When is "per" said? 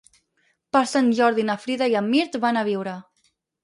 0.77-0.81